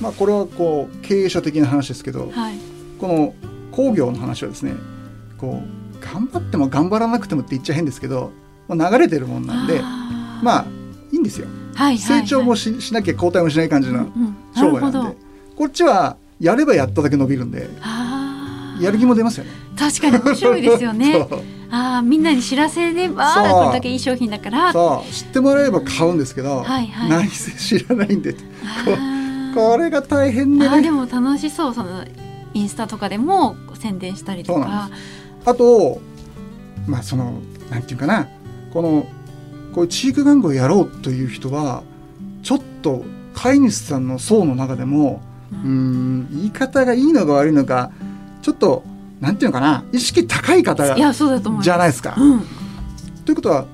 [0.00, 2.58] まあこれはこう経営者的な話ですけど、はい
[2.98, 3.34] この
[3.76, 4.74] 工業の話はですね、
[5.36, 8.32] こう頑張っても頑張らなくてもって言っちゃ変ですけど、
[8.68, 9.82] まあ、流れてるもんなんで、
[10.42, 10.66] まあ
[11.12, 11.46] いいんですよ。
[11.74, 12.22] はいはいはい。
[12.22, 15.16] 成長もししなきゃ後退もしない感じのうんうんな商売なんで、るほど。
[15.56, 17.68] こっちはやればやっただけ伸びるんで
[18.80, 19.50] やる気も出ますよね。
[19.78, 21.28] 確かに面白いですよね。
[21.68, 24.72] あーみんなに知らせればこれだけいい商品だから。
[24.72, 27.10] 知ってもらえれば買うんですけど、はいはい。
[27.10, 28.34] 何せ知らないんで。
[29.54, 30.82] これが大変でね。
[30.82, 32.04] でも楽しそうその
[32.56, 34.88] インスタとかでも宣伝したりとか。
[35.44, 36.00] あと
[36.86, 37.40] まあその
[37.70, 38.28] なんていうかな。
[38.72, 39.06] この
[39.74, 41.82] こういうチーク玩具をやろうという人は
[42.42, 45.20] ちょっと飼い主さんの層の中でも
[45.52, 47.90] うーん言い方がいいのか悪いのか
[48.40, 48.84] ちょっと
[49.20, 49.84] なんていうのかな。
[49.92, 51.64] 意識高い方いやそうだと思います。
[51.64, 52.14] じゃないですか。
[52.16, 52.40] うん。
[53.24, 53.66] ということは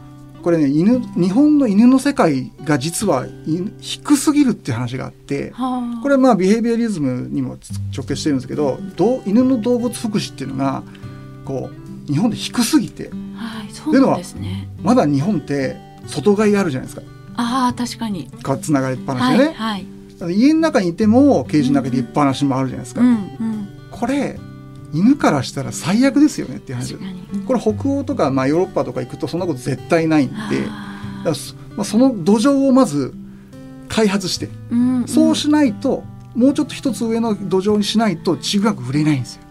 [0.42, 6.02] これね犬日本の犬の世界が実は犬低すぎるっていう話があってはあ。
[6.02, 7.58] これはまあビヘイビアリズムにも
[7.96, 10.82] 直結してるんですけどどう犬の動物福祉っていうのが
[11.44, 13.10] こう日本で低すぎて。
[13.36, 14.68] はいそうなんですね。
[14.82, 15.76] まだ日本って
[16.06, 17.02] 外飼いあるじゃないですか。
[17.34, 18.28] ああ確かに。
[18.42, 19.86] かつながりっぱなしはでね、いはい。
[20.12, 23.68] だから家の中にいてもケージの中でいっぱなしもあるじゃないですか、うんうん。
[23.90, 24.38] これ
[24.92, 26.96] 犬からしたら最悪ですよねっていう話。
[27.46, 30.34] これ北欧とか、まあ、ヨーロッパとか行くとそんなこと絶対ないんで。
[31.34, 33.14] そまあ、その土壌をまず
[33.88, 35.08] 開発して、うんうん。
[35.08, 36.02] そうしないと
[36.34, 39.42] もうちょっと一つ上の土壌にしないとちぐはぐ売れないんですよ。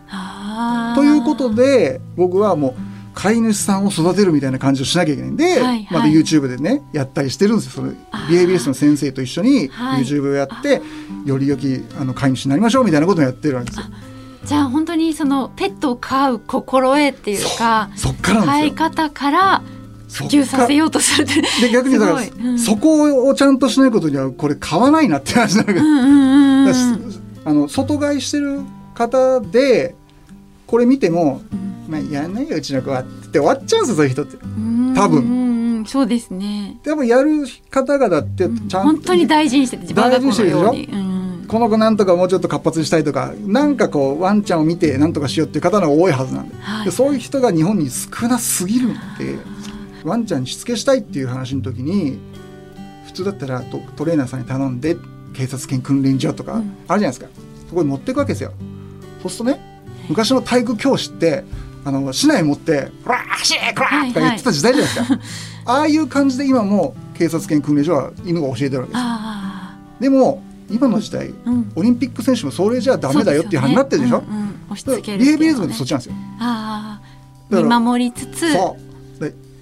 [0.95, 2.73] ということで僕はもう
[3.13, 5.31] 飼い主さんを育てるみたいな感じをしなきゃいけない。
[5.31, 5.87] んで、はいはい。
[5.91, 7.71] また YouTube でねやったりしてるんですよ。
[7.71, 7.93] その
[8.29, 10.03] BABS の先生と一緒にはい。
[10.03, 10.81] YouTube をやって、
[11.25, 13.85] より良きあの飼い主になりましょうみたいなことをやってるわけですよ。
[14.45, 17.89] じゃあ本当にそのペットを飼う心得っていうか
[18.21, 18.71] 飼い。
[18.71, 19.61] 方から
[20.09, 21.67] 普及させようとするって。
[21.67, 22.59] で逆にだから、うん。
[22.59, 28.61] そこをちゃんとしないことにはこれ買わないなって話だからあの外買いしてる
[28.93, 29.95] 方で
[30.67, 31.41] これ見ても
[31.87, 34.37] 「まあ、やんないようちの子は」って終わっちゃうんですよそういう人って。
[34.37, 35.85] うん多分。
[35.87, 36.77] そうですね。
[36.83, 46.85] でもやる方々ってちゃんと、本当に大事にしてて自分がこのように、うんこの子なんとかもうちょっと活発にしたいとかなんかこうワンちゃんを見てなんとかしようっていう方の多いはずなんで,、はい。
[46.85, 48.97] でそういう人が日本に少なすぎるんで
[50.03, 52.19] ワンちゃんにしつけしたいっていう話の時に
[53.05, 54.95] 普通だったらトトレーナーさんに頼んで
[55.33, 57.27] 警察犬訓練所とかあるうんじゃないですか、
[57.69, 58.51] そこに持っていくわけですよ。
[59.21, 59.71] そうするとね
[60.09, 61.43] 昔の体育教師って
[61.83, 65.19] あの市内持って「ほら走れこら!」とか言ってた時代じゃないですか、
[65.71, 71.71] ああいう感じで今も警察犬訓練所は犬が教えてるわけですでも今の時代あうん。
[71.75, 74.19] オリンピック選手もそれじゃダメだよっていう話になってるでしょ？
[74.19, 74.55] そうねうんうん。
[74.71, 76.15] 押しだ付けるからビヘイビリズムっててそっちなんですよ。
[76.39, 78.53] ああ見守りつつ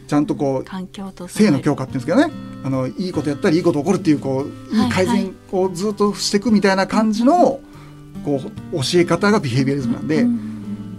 [0.08, 2.32] ちゃんとこう環境と性の強化っていうんですけどね。
[2.64, 4.90] あのいいことやったらいいこと起こるっていうこういい。
[4.90, 7.60] 改善をずっとしていくみたいな感じの
[8.26, 8.42] こ
[8.74, 10.46] う教え方がビヘイビリズムなんで、うん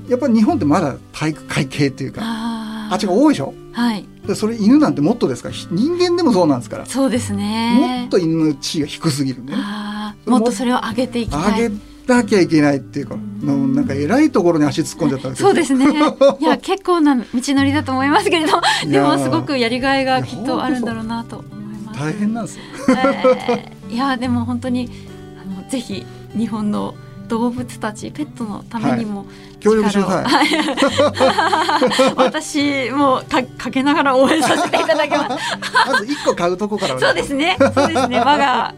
[0.09, 3.55] やっぱり日本ってまだ体育会系っていうかああっちが多いでしょ？
[3.71, 4.05] はい。
[4.27, 9.59] でそれ犬なんてもっとですからひ人間でもそうなんですから、そうですもねっと犬の地位が低すぎるんでね
[10.27, 11.63] ももっとそれを上げていきたい。
[11.63, 11.75] 上げ
[12.07, 15.87] なきゃいけないっていうかのなんか偉いところに足突っ込んじゃったそうですね。
[16.41, 22.01] いや 結構な道のりだと思いますけれどでもすごくやりがいがきっとあるんだろうなと思います。
[22.01, 22.63] 大変なんですよ。
[22.89, 24.89] えーいやでも本当に
[25.37, 26.07] あのぜひ
[26.37, 26.95] 日本の
[27.27, 29.25] 動物たちペットのためにも、
[29.61, 30.47] 協力してください。
[30.47, 30.51] い、
[32.17, 35.57] 私もかかけながら応援させていただきます。
[35.93, 37.57] まず一個買うとこからそうですね。
[37.59, 38.19] そうですね。
[38.19, 38.75] 我が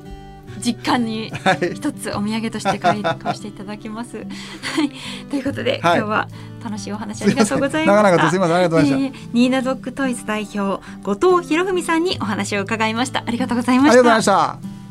[0.63, 1.75] 実家にはい。
[1.75, 4.17] 一つお土産として買い買わせていただきます。
[4.17, 4.27] はい、
[5.29, 6.29] ということで、はい今日は
[6.65, 8.03] 楽しいお話ありがとうございました。
[8.03, 13.25] 長々とすみませんありがとうございまえーニーナドッグトイズ代表後藤博文さんにお話を伺いました。
[13.27, 13.99] ありがとうございました。
[14.01, 14.83] ありがとうございました。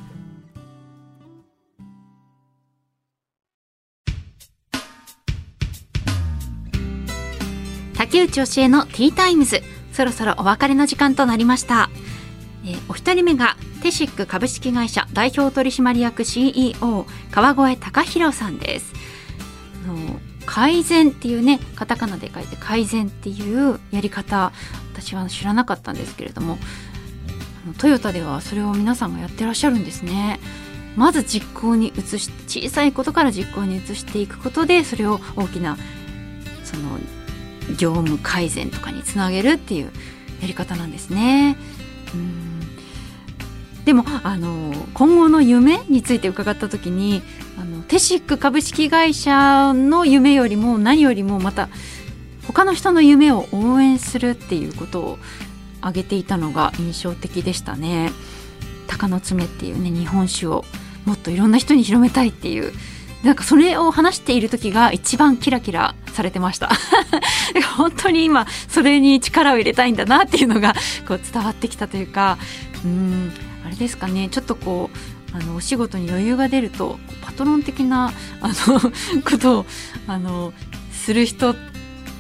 [7.98, 9.62] 竹内教えのティータイムズ
[9.94, 11.90] そろそろお別れの時間となりました、
[12.66, 18.94] えーお一人目がテシック株式会社代表取締役 CEO 川越隆弘さんです。
[20.46, 24.52] 改善っていうねカタカナで書いて改善っていうやり方
[24.94, 26.58] 私は知らなかったんですけれども
[27.78, 30.40] トヨタではそれを皆さんがやってらっしゃるんですね。
[30.98, 35.78] まず実行に移し小さいことから実行に移していくことでそれを大きな
[36.66, 37.00] その
[37.78, 39.86] 業務改善とかにつなげるっていう
[40.42, 41.56] やり方なんですね。
[42.14, 42.51] うん。
[43.86, 47.22] でもあの今後の夢について伺った時に
[47.60, 51.70] あのテシック株式会社の夢よりも何よりもまた
[52.48, 55.18] 他の人の夢を応援するっていうことを
[55.80, 58.12] 挙げていたのが印象的でしたね。
[58.88, 60.64] 鷹の爪っていうね日本酒を
[61.06, 62.74] もっといろんな人に広めたいっていう。
[63.24, 66.72] なんかそれを話している時が一番キラキラされてました。
[67.78, 70.74] 本当に今それに力を入れたいんだなっていうのが
[71.08, 72.40] こう伝わってきたというか。
[72.84, 73.32] うん。
[73.72, 74.30] れですかね。
[74.30, 78.12] ちょっとこうあのお仕事に余裕が出るとパトロン的な
[78.42, 78.80] あの
[79.24, 79.66] ことを
[80.08, 80.54] あの
[80.92, 81.56] する人っ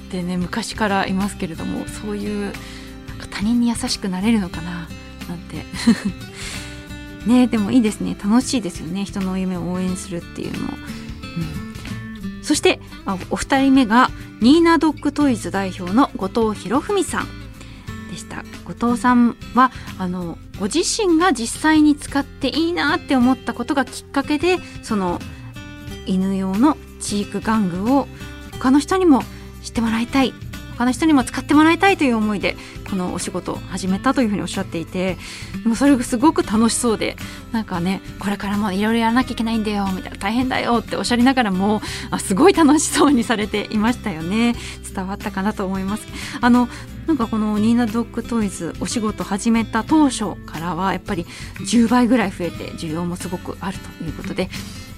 [0.09, 2.53] てね昔からいますけれどもそういう
[3.07, 4.87] なんか他人に優しくなれるのかな
[5.29, 5.65] なんて。
[7.27, 8.17] ねでもいいですね。
[8.19, 9.05] 楽しいですよね。
[9.05, 10.59] 人の夢を応援するっていうの。
[10.69, 12.79] も、うん、そして
[13.29, 14.09] お二人目が
[14.41, 17.40] ニーナドッグトイズ代表の後藤博文さん。
[18.11, 18.43] でした。
[18.65, 25.19] 後藤さんはあのご自身が実際に使っていいなって思ったことがきっかけでその
[26.05, 28.07] 犬用のチーク玩具を
[28.51, 29.23] 他の人にも
[29.63, 30.33] 知ってもらいたい。
[30.77, 32.55] 他の人にも使ってもらいたいという思いで
[32.89, 35.15] このお仕事を始めたというふうにおっしゃっていて
[35.61, 37.17] でもそれがすごく楽しそうで
[37.51, 44.55] なんかねこれからもいろいろやらなきゃいけないんだよみたいな大変だよっておっしゃりながらもあすごい楽しそうにされていましたよね。
[44.91, 46.07] 伝わったかなと思います。
[46.41, 46.67] あの
[47.07, 51.25] なんかこのニーナドッグトイズお仕事始めた当初からはやっぱり
[51.59, 54.49] 10倍ぐらい増えて需要もすごくあるということで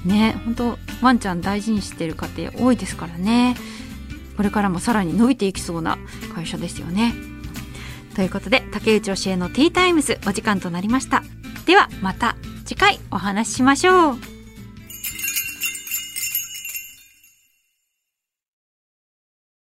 [0.05, 3.55] ね本当ワンちゃん大事にしてる家庭多いですからね。
[4.35, 5.97] これからもさらに伸びていきそうな
[6.33, 7.13] 会社ですよね。
[8.15, 11.23] ということで竹内教えのティータイムズお時間となりました。
[11.65, 12.35] ではまた
[12.65, 14.32] 次回お話ししましょう。